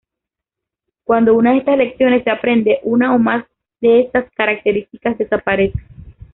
Cuando 1.03 1.35
una 1.35 1.51
de 1.51 1.57
estas 1.59 1.77
lecciones 1.77 2.23
se 2.23 2.31
aprende, 2.31 2.79
una 2.81 3.13
o 3.13 3.19
más 3.19 3.45
de 3.81 3.99
estas 4.01 4.25
características 4.31 5.19
desaparece. 5.19 5.79